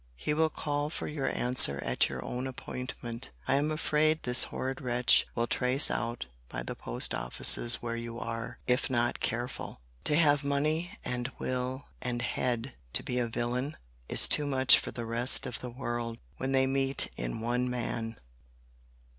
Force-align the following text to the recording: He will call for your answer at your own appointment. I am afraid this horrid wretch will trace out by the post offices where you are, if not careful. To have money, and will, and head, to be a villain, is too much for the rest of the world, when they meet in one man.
He 0.15 0.33
will 0.33 0.49
call 0.49 0.89
for 0.89 1.07
your 1.07 1.27
answer 1.29 1.77
at 1.85 2.09
your 2.09 2.25
own 2.25 2.47
appointment. 2.47 3.29
I 3.47 3.53
am 3.53 3.69
afraid 3.69 4.23
this 4.23 4.45
horrid 4.45 4.81
wretch 4.81 5.27
will 5.35 5.45
trace 5.45 5.91
out 5.91 6.25
by 6.49 6.63
the 6.63 6.73
post 6.73 7.13
offices 7.13 7.83
where 7.83 7.95
you 7.95 8.17
are, 8.19 8.57
if 8.65 8.89
not 8.89 9.19
careful. 9.19 9.79
To 10.05 10.15
have 10.15 10.43
money, 10.43 10.97
and 11.05 11.31
will, 11.37 11.85
and 12.01 12.23
head, 12.23 12.73
to 12.93 13.03
be 13.03 13.19
a 13.19 13.27
villain, 13.27 13.77
is 14.09 14.27
too 14.27 14.47
much 14.47 14.79
for 14.79 14.89
the 14.89 15.05
rest 15.05 15.45
of 15.45 15.59
the 15.59 15.69
world, 15.69 16.17
when 16.37 16.51
they 16.51 16.65
meet 16.65 17.11
in 17.15 17.39
one 17.39 17.69
man. 17.69 18.17